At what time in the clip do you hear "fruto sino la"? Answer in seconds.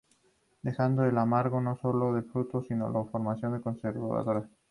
2.23-3.03